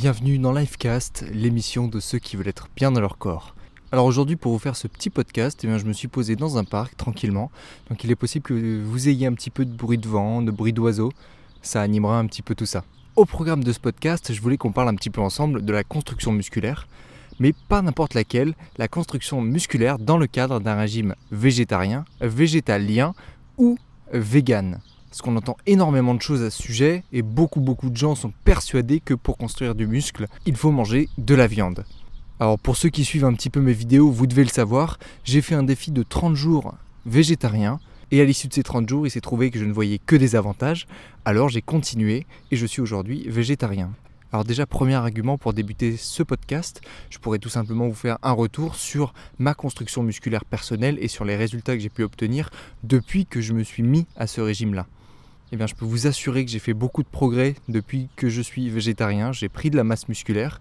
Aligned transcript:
bienvenue 0.00 0.38
dans 0.38 0.52
Lifecast, 0.52 1.26
l'émission 1.30 1.86
de 1.86 2.00
ceux 2.00 2.18
qui 2.18 2.34
veulent 2.36 2.48
être 2.48 2.70
bien 2.74 2.90
dans 2.90 3.02
leur 3.02 3.18
corps. 3.18 3.54
Alors 3.92 4.06
aujourd'hui 4.06 4.36
pour 4.36 4.50
vous 4.50 4.58
faire 4.58 4.74
ce 4.74 4.88
petit 4.88 5.10
podcast, 5.10 5.62
eh 5.62 5.78
je 5.78 5.84
me 5.84 5.92
suis 5.92 6.08
posé 6.08 6.36
dans 6.36 6.56
un 6.56 6.64
parc 6.64 6.96
tranquillement, 6.96 7.50
donc 7.90 8.02
il 8.02 8.10
est 8.10 8.16
possible 8.16 8.42
que 8.42 8.82
vous 8.82 9.10
ayez 9.10 9.26
un 9.26 9.34
petit 9.34 9.50
peu 9.50 9.66
de 9.66 9.76
bruit 9.76 9.98
de 9.98 10.08
vent, 10.08 10.40
de 10.40 10.50
bruit 10.50 10.72
d'oiseaux, 10.72 11.12
ça 11.60 11.82
animera 11.82 12.18
un 12.18 12.24
petit 12.24 12.40
peu 12.40 12.54
tout 12.54 12.64
ça. 12.64 12.82
Au 13.14 13.26
programme 13.26 13.62
de 13.62 13.72
ce 13.72 13.78
podcast, 13.78 14.32
je 14.32 14.40
voulais 14.40 14.56
qu'on 14.56 14.72
parle 14.72 14.88
un 14.88 14.94
petit 14.94 15.10
peu 15.10 15.20
ensemble 15.20 15.62
de 15.62 15.72
la 15.74 15.84
construction 15.84 16.32
musculaire, 16.32 16.88
mais 17.38 17.52
pas 17.68 17.82
n'importe 17.82 18.14
laquelle, 18.14 18.54
la 18.78 18.88
construction 18.88 19.42
musculaire 19.42 19.98
dans 19.98 20.16
le 20.16 20.26
cadre 20.26 20.60
d'un 20.60 20.76
régime 20.76 21.14
végétarien, 21.30 22.06
végétalien 22.22 23.12
ou 23.58 23.76
vegan. 24.14 24.80
Parce 25.10 25.22
qu'on 25.22 25.36
entend 25.36 25.56
énormément 25.66 26.14
de 26.14 26.22
choses 26.22 26.42
à 26.42 26.50
ce 26.50 26.62
sujet 26.62 27.02
et 27.12 27.22
beaucoup 27.22 27.60
beaucoup 27.60 27.90
de 27.90 27.96
gens 27.96 28.14
sont 28.14 28.32
persuadés 28.44 29.00
que 29.00 29.14
pour 29.14 29.36
construire 29.36 29.74
du 29.74 29.86
muscle, 29.86 30.26
il 30.46 30.56
faut 30.56 30.70
manger 30.70 31.08
de 31.18 31.34
la 31.34 31.48
viande. 31.48 31.84
Alors 32.38 32.58
pour 32.58 32.76
ceux 32.76 32.88
qui 32.88 33.04
suivent 33.04 33.24
un 33.24 33.34
petit 33.34 33.50
peu 33.50 33.60
mes 33.60 33.72
vidéos, 33.72 34.10
vous 34.10 34.26
devez 34.26 34.44
le 34.44 34.50
savoir, 34.50 34.98
j'ai 35.24 35.42
fait 35.42 35.56
un 35.56 35.64
défi 35.64 35.90
de 35.90 36.02
30 36.02 36.36
jours 36.36 36.74
végétarien 37.06 37.80
et 38.12 38.20
à 38.20 38.24
l'issue 38.24 38.48
de 38.48 38.54
ces 38.54 38.62
30 38.62 38.88
jours, 38.88 39.06
il 39.06 39.10
s'est 39.10 39.20
trouvé 39.20 39.50
que 39.50 39.58
je 39.58 39.64
ne 39.64 39.72
voyais 39.72 39.98
que 39.98 40.16
des 40.16 40.36
avantages, 40.36 40.86
alors 41.24 41.48
j'ai 41.48 41.62
continué 41.62 42.26
et 42.50 42.56
je 42.56 42.66
suis 42.66 42.80
aujourd'hui 42.80 43.28
végétarien. 43.28 43.90
Alors 44.32 44.44
déjà, 44.44 44.64
premier 44.64 44.94
argument 44.94 45.38
pour 45.38 45.52
débuter 45.52 45.96
ce 45.96 46.22
podcast, 46.22 46.80
je 47.10 47.18
pourrais 47.18 47.40
tout 47.40 47.48
simplement 47.48 47.88
vous 47.88 47.94
faire 47.94 48.18
un 48.22 48.32
retour 48.32 48.76
sur 48.76 49.12
ma 49.38 49.54
construction 49.54 50.04
musculaire 50.04 50.44
personnelle 50.44 50.98
et 51.00 51.08
sur 51.08 51.24
les 51.24 51.34
résultats 51.34 51.74
que 51.74 51.82
j'ai 51.82 51.88
pu 51.88 52.04
obtenir 52.04 52.50
depuis 52.84 53.26
que 53.26 53.40
je 53.40 53.52
me 53.52 53.64
suis 53.64 53.82
mis 53.82 54.06
à 54.16 54.28
ce 54.28 54.40
régime-là. 54.40 54.86
Eh 55.52 55.56
bien, 55.56 55.66
je 55.66 55.74
peux 55.74 55.84
vous 55.84 56.06
assurer 56.06 56.44
que 56.44 56.50
j'ai 56.50 56.60
fait 56.60 56.74
beaucoup 56.74 57.02
de 57.02 57.08
progrès 57.08 57.56
depuis 57.68 58.08
que 58.14 58.28
je 58.28 58.40
suis 58.40 58.70
végétarien. 58.70 59.32
J'ai 59.32 59.48
pris 59.48 59.70
de 59.70 59.76
la 59.76 59.82
masse 59.82 60.08
musculaire, 60.08 60.60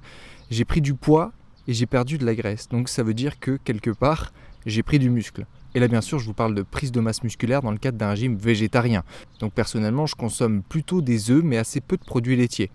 j'ai 0.49 0.65
pris 0.65 0.81
du 0.81 0.95
poids 0.95 1.31
et 1.67 1.73
j'ai 1.73 1.85
perdu 1.85 2.17
de 2.17 2.25
la 2.25 2.33
graisse. 2.33 2.67
Donc 2.69 2.89
ça 2.89 3.03
veut 3.03 3.13
dire 3.13 3.39
que 3.39 3.57
quelque 3.63 3.91
part, 3.91 4.33
j'ai 4.65 4.81
pris 4.81 4.97
du 4.97 5.11
muscle. 5.11 5.45
Et 5.75 5.79
là, 5.79 5.87
bien 5.87 6.01
sûr, 6.01 6.17
je 6.17 6.25
vous 6.25 6.33
parle 6.33 6.55
de 6.55 6.63
prise 6.63 6.91
de 6.91 6.99
masse 6.99 7.21
musculaire 7.23 7.61
dans 7.61 7.71
le 7.71 7.77
cadre 7.77 7.99
d'un 7.99 8.09
régime 8.09 8.35
végétarien. 8.35 9.03
Donc 9.39 9.53
personnellement, 9.53 10.07
je 10.07 10.15
consomme 10.15 10.63
plutôt 10.63 11.01
des 11.01 11.29
œufs, 11.29 11.43
mais 11.43 11.57
assez 11.57 11.81
peu 11.81 11.95
de 11.95 12.03
produits 12.03 12.35
laitiers. 12.35 12.71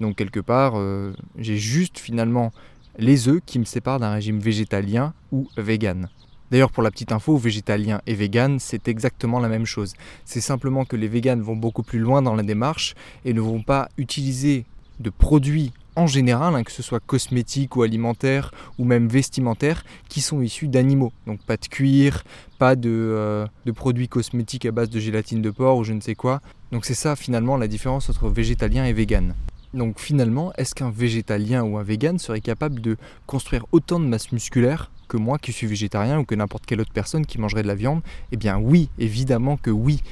Donc 0.00 0.14
quelque 0.14 0.40
part, 0.40 0.74
euh, 0.76 1.12
j'ai 1.36 1.56
juste 1.56 1.98
finalement 1.98 2.52
les 2.98 3.28
œufs 3.28 3.40
qui 3.44 3.58
me 3.58 3.64
séparent 3.64 3.98
d'un 3.98 4.12
régime 4.12 4.38
végétalien 4.38 5.14
ou 5.32 5.48
vegan. 5.56 6.08
D'ailleurs, 6.50 6.70
pour 6.70 6.82
la 6.82 6.90
petite 6.90 7.12
info, 7.12 7.36
végétalien 7.36 8.00
et 8.06 8.14
vegan, 8.14 8.58
c'est 8.58 8.88
exactement 8.88 9.40
la 9.40 9.48
même 9.48 9.66
chose. 9.66 9.94
C'est 10.24 10.40
simplement 10.40 10.84
que 10.84 10.96
les 10.96 11.08
véganes 11.08 11.42
vont 11.42 11.56
beaucoup 11.56 11.82
plus 11.82 11.98
loin 11.98 12.22
dans 12.22 12.34
la 12.34 12.42
démarche 12.42 12.94
et 13.24 13.32
ne 13.32 13.40
vont 13.40 13.62
pas 13.62 13.88
utiliser 13.98 14.64
de 15.00 15.10
produits 15.10 15.72
en 15.96 16.06
général, 16.06 16.54
hein, 16.54 16.62
que 16.62 16.72
ce 16.72 16.82
soit 16.82 17.00
cosmétiques 17.00 17.74
ou 17.76 17.82
alimentaires 17.82 18.52
ou 18.78 18.84
même 18.84 19.08
vestimentaires, 19.08 19.82
qui 20.08 20.20
sont 20.20 20.42
issus 20.42 20.68
d'animaux. 20.68 21.12
Donc 21.26 21.40
pas 21.42 21.56
de 21.56 21.66
cuir, 21.66 22.22
pas 22.58 22.76
de, 22.76 22.90
euh, 22.90 23.46
de, 23.64 23.72
produits 23.72 24.08
cosmétiques 24.08 24.66
à 24.66 24.72
base 24.72 24.90
de 24.90 25.00
gélatine 25.00 25.40
de 25.40 25.50
porc 25.50 25.78
ou 25.78 25.84
je 25.84 25.94
ne 25.94 26.00
sais 26.00 26.14
quoi. 26.14 26.40
Donc 26.70 26.84
c'est 26.84 26.94
ça 26.94 27.16
finalement 27.16 27.56
la 27.56 27.66
différence 27.66 28.10
entre 28.10 28.28
végétalien 28.28 28.84
et 28.84 28.92
vegan. 28.92 29.34
Donc 29.72 29.98
finalement, 29.98 30.52
est-ce 30.58 30.74
qu'un 30.74 30.90
végétalien 30.90 31.64
ou 31.64 31.78
un 31.78 31.82
vegan 31.82 32.18
serait 32.18 32.40
capable 32.40 32.80
de 32.80 32.96
construire 33.26 33.64
autant 33.72 33.98
de 33.98 34.06
masse 34.06 34.32
musculaire 34.32 34.90
que 35.06 35.16
moi 35.16 35.38
qui 35.38 35.52
suis 35.52 35.66
végétarien 35.66 36.18
ou 36.18 36.24
que 36.24 36.34
n'importe 36.34 36.66
quelle 36.66 36.80
autre 36.80 36.92
personne 36.92 37.26
qui 37.26 37.38
mangerait 37.38 37.62
de 37.62 37.68
la 37.68 37.74
viande 37.74 38.02
Eh 38.32 38.36
bien 38.36 38.58
oui, 38.58 38.88
évidemment 38.98 39.56
que 39.56 39.70
oui. 39.70 40.02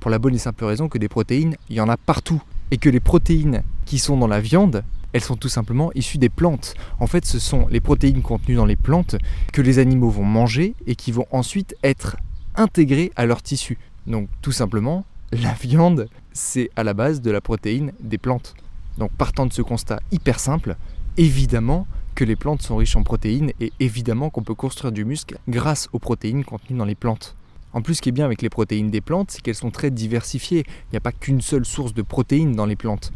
Pour 0.00 0.10
la 0.10 0.18
bonne 0.18 0.34
et 0.34 0.38
simple 0.38 0.64
raison 0.64 0.88
que 0.88 0.98
des 0.98 1.08
protéines, 1.08 1.56
il 1.68 1.76
y 1.76 1.80
en 1.80 1.88
a 1.88 1.96
partout. 1.96 2.42
Et 2.70 2.78
que 2.78 2.88
les 2.88 3.00
protéines 3.00 3.62
qui 3.84 3.98
sont 3.98 4.16
dans 4.16 4.26
la 4.26 4.40
viande, 4.40 4.82
elles 5.12 5.22
sont 5.22 5.36
tout 5.36 5.48
simplement 5.48 5.92
issues 5.94 6.18
des 6.18 6.28
plantes. 6.28 6.74
En 6.98 7.06
fait, 7.06 7.24
ce 7.24 7.38
sont 7.38 7.66
les 7.68 7.80
protéines 7.80 8.22
contenues 8.22 8.56
dans 8.56 8.64
les 8.64 8.76
plantes 8.76 9.16
que 9.52 9.62
les 9.62 9.78
animaux 9.78 10.10
vont 10.10 10.24
manger 10.24 10.74
et 10.86 10.94
qui 10.94 11.12
vont 11.12 11.26
ensuite 11.30 11.76
être 11.82 12.16
intégrées 12.56 13.12
à 13.16 13.26
leur 13.26 13.42
tissu. 13.42 13.78
Donc 14.06 14.28
tout 14.40 14.52
simplement, 14.52 15.04
la 15.32 15.52
viande, 15.52 16.08
c'est 16.32 16.70
à 16.76 16.84
la 16.84 16.94
base 16.94 17.20
de 17.20 17.30
la 17.30 17.40
protéine 17.40 17.92
des 18.00 18.18
plantes. 18.18 18.54
Donc 18.98 19.10
partant 19.12 19.46
de 19.46 19.52
ce 19.52 19.62
constat 19.62 20.00
hyper 20.10 20.38
simple, 20.38 20.76
évidemment 21.16 21.86
que 22.14 22.24
les 22.24 22.36
plantes 22.36 22.62
sont 22.62 22.76
riches 22.76 22.96
en 22.96 23.02
protéines 23.02 23.52
et 23.60 23.72
évidemment 23.80 24.30
qu'on 24.30 24.42
peut 24.42 24.54
construire 24.54 24.92
du 24.92 25.04
muscle 25.04 25.38
grâce 25.48 25.88
aux 25.92 25.98
protéines 25.98 26.44
contenues 26.44 26.76
dans 26.76 26.84
les 26.84 26.94
plantes. 26.94 27.36
En 27.72 27.80
plus, 27.80 27.96
ce 27.96 28.02
qui 28.02 28.10
est 28.10 28.12
bien 28.12 28.26
avec 28.26 28.42
les 28.42 28.50
protéines 28.50 28.90
des 28.90 29.00
plantes, 29.00 29.30
c'est 29.30 29.40
qu'elles 29.40 29.54
sont 29.54 29.70
très 29.70 29.90
diversifiées. 29.90 30.64
Il 30.66 30.92
n'y 30.92 30.98
a 30.98 31.00
pas 31.00 31.12
qu'une 31.12 31.40
seule 31.40 31.64
source 31.64 31.94
de 31.94 32.02
protéines 32.02 32.52
dans 32.52 32.66
les 32.66 32.76
plantes. 32.76 33.12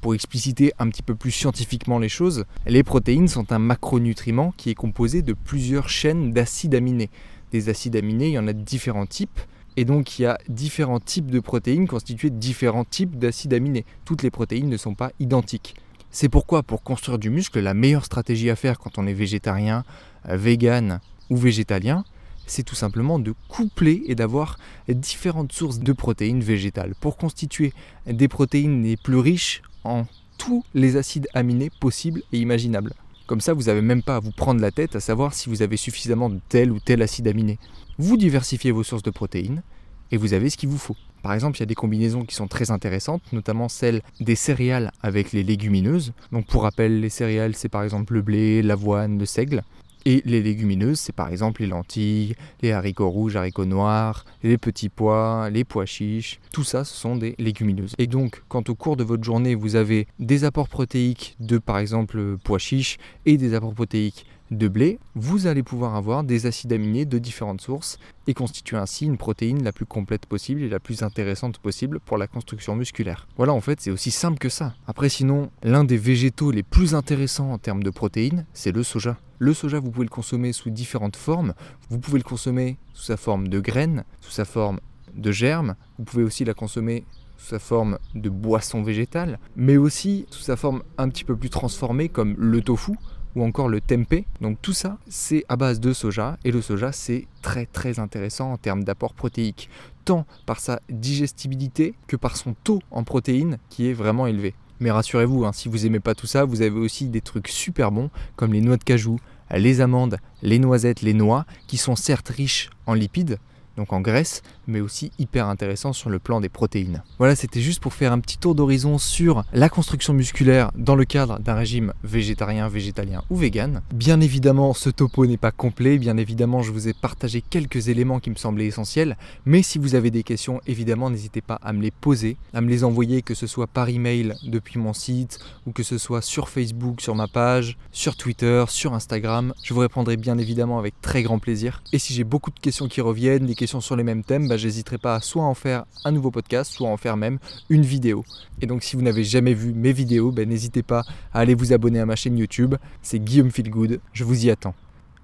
Pour 0.00 0.14
expliciter 0.14 0.72
un 0.78 0.88
petit 0.88 1.02
peu 1.02 1.14
plus 1.14 1.30
scientifiquement 1.30 1.98
les 1.98 2.08
choses, 2.08 2.44
les 2.66 2.82
protéines 2.82 3.28
sont 3.28 3.52
un 3.52 3.58
macronutriment 3.58 4.52
qui 4.56 4.70
est 4.70 4.74
composé 4.74 5.22
de 5.22 5.32
plusieurs 5.32 5.88
chaînes 5.88 6.32
d'acides 6.32 6.74
aminés. 6.74 7.10
Des 7.52 7.68
acides 7.68 7.96
aminés, 7.96 8.28
il 8.28 8.32
y 8.32 8.38
en 8.38 8.48
a 8.48 8.52
différents 8.52 9.06
types. 9.06 9.40
Et 9.76 9.84
donc 9.84 10.18
il 10.18 10.22
y 10.22 10.26
a 10.26 10.38
différents 10.48 10.98
types 10.98 11.30
de 11.30 11.38
protéines 11.38 11.86
constituées 11.86 12.30
de 12.30 12.38
différents 12.38 12.84
types 12.84 13.16
d'acides 13.16 13.54
aminés. 13.54 13.84
Toutes 14.04 14.22
les 14.22 14.30
protéines 14.30 14.68
ne 14.68 14.76
sont 14.76 14.94
pas 14.94 15.12
identiques. 15.20 15.76
C'est 16.10 16.28
pourquoi 16.28 16.62
pour 16.62 16.82
construire 16.82 17.18
du 17.18 17.30
muscle, 17.30 17.60
la 17.60 17.74
meilleure 17.74 18.04
stratégie 18.04 18.50
à 18.50 18.56
faire 18.56 18.78
quand 18.78 18.98
on 18.98 19.06
est 19.06 19.12
végétarien, 19.12 19.84
euh, 20.28 20.36
vegan 20.36 21.00
ou 21.30 21.36
végétalien, 21.36 22.04
c'est 22.46 22.64
tout 22.64 22.74
simplement 22.74 23.20
de 23.20 23.32
coupler 23.48 24.02
et 24.06 24.16
d'avoir 24.16 24.58
différentes 24.88 25.52
sources 25.52 25.78
de 25.78 25.92
protéines 25.92 26.42
végétales 26.42 26.94
pour 27.00 27.16
constituer 27.16 27.72
des 28.06 28.26
protéines 28.26 28.82
les 28.82 28.96
plus 28.96 29.18
riches 29.18 29.62
en 29.84 30.04
tous 30.36 30.64
les 30.74 30.96
acides 30.96 31.28
aminés 31.32 31.70
possibles 31.80 32.22
et 32.32 32.38
imaginables. 32.38 32.92
Comme 33.28 33.40
ça, 33.40 33.52
vous 33.52 33.64
n'avez 33.64 33.82
même 33.82 34.02
pas 34.02 34.16
à 34.16 34.20
vous 34.20 34.32
prendre 34.32 34.60
la 34.60 34.72
tête 34.72 34.96
à 34.96 35.00
savoir 35.00 35.32
si 35.34 35.48
vous 35.48 35.62
avez 35.62 35.76
suffisamment 35.76 36.28
de 36.28 36.40
tel 36.48 36.72
ou 36.72 36.80
tel 36.80 37.02
acide 37.02 37.28
aminé. 37.28 37.60
Vous 37.98 38.16
diversifiez 38.16 38.72
vos 38.72 38.82
sources 38.82 39.04
de 39.04 39.10
protéines 39.10 39.62
et 40.10 40.16
vous 40.16 40.34
avez 40.34 40.50
ce 40.50 40.56
qu'il 40.56 40.68
vous 40.68 40.78
faut. 40.78 40.96
Par 41.22 41.34
exemple, 41.34 41.58
il 41.58 41.60
y 41.60 41.62
a 41.64 41.66
des 41.66 41.74
combinaisons 41.74 42.24
qui 42.24 42.34
sont 42.34 42.48
très 42.48 42.70
intéressantes, 42.70 43.22
notamment 43.32 43.68
celles 43.68 44.02
des 44.20 44.36
céréales 44.36 44.90
avec 45.02 45.32
les 45.32 45.42
légumineuses. 45.42 46.12
Donc 46.32 46.46
pour 46.46 46.62
rappel, 46.62 47.00
les 47.00 47.10
céréales, 47.10 47.54
c'est 47.54 47.68
par 47.68 47.82
exemple 47.82 48.14
le 48.14 48.22
blé, 48.22 48.62
l'avoine, 48.62 49.18
le 49.18 49.26
seigle. 49.26 49.62
Et 50.06 50.22
les 50.24 50.42
légumineuses, 50.42 50.98
c'est 50.98 51.14
par 51.14 51.28
exemple 51.28 51.60
les 51.60 51.66
lentilles, 51.66 52.34
les 52.62 52.72
haricots 52.72 53.10
rouges, 53.10 53.36
haricots 53.36 53.66
noirs, 53.66 54.24
les 54.42 54.56
petits 54.56 54.88
pois, 54.88 55.50
les 55.50 55.64
pois 55.64 55.84
chiches. 55.84 56.40
Tout 56.52 56.64
ça, 56.64 56.84
ce 56.84 56.96
sont 56.96 57.16
des 57.16 57.34
légumineuses. 57.38 57.94
Et 57.98 58.06
donc, 58.06 58.42
quand 58.48 58.70
au 58.70 58.74
cours 58.74 58.96
de 58.96 59.04
votre 59.04 59.22
journée, 59.22 59.54
vous 59.54 59.76
avez 59.76 60.06
des 60.18 60.44
apports 60.44 60.70
protéiques 60.70 61.36
de 61.38 61.58
par 61.58 61.78
exemple 61.78 62.38
pois 62.42 62.58
chiches 62.58 62.96
et 63.26 63.36
des 63.36 63.52
apports 63.52 63.74
protéiques 63.74 64.24
de 64.50 64.68
blé, 64.68 64.98
vous 65.14 65.46
allez 65.46 65.62
pouvoir 65.62 65.94
avoir 65.94 66.24
des 66.24 66.46
acides 66.46 66.72
aminés 66.72 67.04
de 67.04 67.18
différentes 67.18 67.60
sources 67.60 67.98
et 68.26 68.34
constituer 68.34 68.76
ainsi 68.76 69.06
une 69.06 69.16
protéine 69.16 69.62
la 69.62 69.72
plus 69.72 69.86
complète 69.86 70.26
possible 70.26 70.62
et 70.62 70.68
la 70.68 70.80
plus 70.80 71.02
intéressante 71.02 71.58
possible 71.58 72.00
pour 72.00 72.18
la 72.18 72.26
construction 72.26 72.76
musculaire. 72.76 73.28
Voilà, 73.36 73.52
en 73.52 73.60
fait, 73.60 73.80
c'est 73.80 73.90
aussi 73.90 74.10
simple 74.10 74.38
que 74.38 74.48
ça. 74.48 74.74
Après, 74.86 75.08
sinon, 75.08 75.50
l'un 75.62 75.84
des 75.84 75.96
végétaux 75.96 76.50
les 76.50 76.62
plus 76.62 76.94
intéressants 76.94 77.52
en 77.52 77.58
termes 77.58 77.82
de 77.82 77.90
protéines, 77.90 78.46
c'est 78.52 78.72
le 78.72 78.82
soja. 78.82 79.16
Le 79.38 79.54
soja, 79.54 79.80
vous 79.80 79.90
pouvez 79.90 80.04
le 80.04 80.10
consommer 80.10 80.52
sous 80.52 80.70
différentes 80.70 81.16
formes. 81.16 81.54
Vous 81.88 81.98
pouvez 81.98 82.18
le 82.18 82.24
consommer 82.24 82.76
sous 82.92 83.04
sa 83.04 83.16
forme 83.16 83.48
de 83.48 83.60
graines, 83.60 84.04
sous 84.20 84.32
sa 84.32 84.44
forme 84.44 84.80
de 85.14 85.32
germes. 85.32 85.76
Vous 85.98 86.04
pouvez 86.04 86.22
aussi 86.22 86.44
la 86.44 86.54
consommer 86.54 87.04
sous 87.38 87.48
sa 87.48 87.58
forme 87.58 87.98
de 88.14 88.28
boisson 88.28 88.82
végétale, 88.82 89.38
mais 89.56 89.78
aussi 89.78 90.26
sous 90.30 90.42
sa 90.42 90.56
forme 90.56 90.82
un 90.98 91.08
petit 91.08 91.24
peu 91.24 91.36
plus 91.36 91.48
transformée 91.48 92.10
comme 92.10 92.34
le 92.36 92.60
tofu 92.60 92.92
ou 93.34 93.44
encore 93.44 93.68
le 93.68 93.80
tempeh. 93.80 94.24
Donc 94.40 94.58
tout 94.62 94.72
ça, 94.72 94.98
c'est 95.08 95.44
à 95.48 95.56
base 95.56 95.80
de 95.80 95.92
soja 95.92 96.38
et 96.44 96.52
le 96.52 96.62
soja, 96.62 96.92
c'est 96.92 97.26
très 97.42 97.66
très 97.66 97.98
intéressant 97.98 98.52
en 98.52 98.56
termes 98.56 98.84
d'apport 98.84 99.14
protéique, 99.14 99.68
tant 100.04 100.26
par 100.46 100.60
sa 100.60 100.80
digestibilité 100.88 101.94
que 102.06 102.16
par 102.16 102.36
son 102.36 102.54
taux 102.64 102.80
en 102.90 103.04
protéines 103.04 103.58
qui 103.68 103.88
est 103.88 103.92
vraiment 103.94 104.26
élevé. 104.26 104.54
Mais 104.80 104.90
rassurez-vous, 104.90 105.44
hein, 105.44 105.52
si 105.52 105.68
vous 105.68 105.84
aimez 105.84 106.00
pas 106.00 106.14
tout 106.14 106.26
ça, 106.26 106.44
vous 106.44 106.62
avez 106.62 106.78
aussi 106.78 107.06
des 107.06 107.20
trucs 107.20 107.48
super 107.48 107.92
bons 107.92 108.10
comme 108.36 108.54
les 108.54 108.62
noix 108.62 108.78
de 108.78 108.84
cajou, 108.84 109.18
les 109.50 109.80
amandes, 109.80 110.16
les 110.42 110.58
noisettes, 110.58 111.02
les 111.02 111.12
noix, 111.12 111.44
qui 111.66 111.76
sont 111.76 111.96
certes 111.96 112.28
riches 112.30 112.70
en 112.86 112.94
lipides, 112.94 113.38
donc 113.80 113.94
en 113.94 114.02
graisse, 114.02 114.42
mais 114.66 114.80
aussi 114.80 115.10
hyper 115.18 115.48
intéressant 115.48 115.94
sur 115.94 116.10
le 116.10 116.18
plan 116.18 116.40
des 116.40 116.50
protéines. 116.50 117.02
Voilà, 117.18 117.34
c'était 117.34 117.62
juste 117.62 117.80
pour 117.80 117.94
faire 117.94 118.12
un 118.12 118.20
petit 118.20 118.36
tour 118.36 118.54
d'horizon 118.54 118.98
sur 118.98 119.42
la 119.54 119.70
construction 119.70 120.12
musculaire 120.12 120.70
dans 120.76 120.96
le 120.96 121.06
cadre 121.06 121.38
d'un 121.38 121.54
régime 121.54 121.94
végétarien, 122.04 122.68
végétalien 122.68 123.22
ou 123.30 123.36
vegan. 123.36 123.80
Bien 123.94 124.20
évidemment, 124.20 124.74
ce 124.74 124.90
topo 124.90 125.24
n'est 125.26 125.38
pas 125.38 125.50
complet, 125.50 125.96
bien 125.96 126.18
évidemment, 126.18 126.60
je 126.60 126.72
vous 126.72 126.88
ai 126.88 126.92
partagé 126.92 127.40
quelques 127.40 127.88
éléments 127.88 128.20
qui 128.20 128.28
me 128.28 128.34
semblaient 128.34 128.66
essentiels, 128.66 129.16
mais 129.46 129.62
si 129.62 129.78
vous 129.78 129.94
avez 129.94 130.10
des 130.10 130.24
questions, 130.24 130.60
évidemment, 130.66 131.08
n'hésitez 131.08 131.40
pas 131.40 131.58
à 131.62 131.72
me 131.72 131.80
les 131.80 131.90
poser, 131.90 132.36
à 132.52 132.60
me 132.60 132.68
les 132.68 132.84
envoyer, 132.84 133.22
que 133.22 133.34
ce 133.34 133.46
soit 133.46 133.66
par 133.66 133.88
email 133.88 134.34
depuis 134.42 134.78
mon 134.78 134.92
site, 134.92 135.38
ou 135.66 135.72
que 135.72 135.82
ce 135.82 135.96
soit 135.96 136.20
sur 136.20 136.50
Facebook, 136.50 137.00
sur 137.00 137.14
ma 137.14 137.28
page, 137.28 137.78
sur 137.92 138.14
Twitter, 138.16 138.62
sur 138.68 138.92
Instagram. 138.92 139.54
Je 139.62 139.72
vous 139.72 139.80
répondrai 139.80 140.18
bien 140.18 140.36
évidemment 140.36 140.78
avec 140.78 141.00
très 141.00 141.22
grand 141.22 141.38
plaisir. 141.38 141.82
Et 141.94 141.98
si 141.98 142.12
j'ai 142.12 142.24
beaucoup 142.24 142.50
de 142.50 142.60
questions 142.60 142.86
qui 142.86 143.00
reviennent, 143.00 143.46
des 143.46 143.54
questions 143.54 143.69
sur 143.78 143.94
les 143.94 144.02
mêmes 144.02 144.24
thèmes, 144.24 144.48
bah, 144.48 144.56
j'hésiterai 144.56 144.98
pas 144.98 145.20
soit 145.20 145.44
à 145.44 145.46
en 145.46 145.54
faire 145.54 145.84
un 146.04 146.10
nouveau 146.10 146.32
podcast, 146.32 146.72
soit 146.72 146.88
à 146.88 146.90
en 146.90 146.96
faire 146.96 147.16
même 147.16 147.38
une 147.68 147.82
vidéo. 147.82 148.24
Et 148.60 148.66
donc 148.66 148.82
si 148.82 148.96
vous 148.96 149.02
n'avez 149.02 149.22
jamais 149.22 149.54
vu 149.54 149.72
mes 149.72 149.92
vidéos, 149.92 150.32
bah, 150.32 150.44
n'hésitez 150.44 150.82
pas 150.82 151.04
à 151.32 151.40
aller 151.40 151.54
vous 151.54 151.72
abonner 151.72 152.00
à 152.00 152.06
ma 152.06 152.16
chaîne 152.16 152.36
YouTube. 152.36 152.74
C'est 153.02 153.20
Guillaume 153.20 153.52
Feelgood. 153.52 154.00
Je 154.12 154.24
vous 154.24 154.44
y 154.44 154.50
attends. 154.50 154.74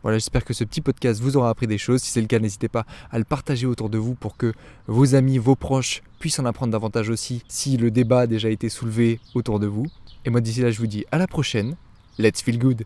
Voilà, 0.03 0.19
j'espère 0.19 0.45
que 0.45 0.55
ce 0.55 0.63
petit 0.63 0.81
podcast 0.81 1.21
vous 1.21 1.37
aura 1.37 1.51
appris 1.51 1.67
des 1.67 1.79
choses. 1.79 2.01
Si 2.01 2.13
c'est 2.13 2.21
le 2.21 2.29
cas, 2.29 2.39
n'hésitez 2.39 2.69
pas 2.69 2.87
à 3.11 3.19
le 3.19 3.25
partager 3.25 3.67
autour 3.67 3.91
de 3.91 3.99
vous 3.99 4.15
pour 4.15 4.37
que 4.37 4.53
vos 4.87 5.17
amis, 5.17 5.39
vos 5.39 5.57
proches 5.57 6.03
puissent 6.21 6.39
en 6.39 6.45
apprendre 6.45 6.71
davantage 6.71 7.11
aussi 7.11 7.43
si 7.49 7.77
le 7.77 7.91
débat 7.91 8.21
a 8.21 8.27
déjà 8.29 8.49
été 8.49 8.69
soulevé 8.69 9.19
autour 9.35 9.59
de 9.59 9.67
vous. 9.67 9.87
Et 10.25 10.31
moi 10.31 10.41
d'ici 10.41 10.61
là, 10.61 10.71
je 10.71 10.79
vous 10.79 10.87
dis 10.87 11.05
à 11.11 11.19
la 11.19 11.27
prochaine. 11.27 11.75
Let's 12.19 12.41
feel 12.41 12.59
good 12.59 12.85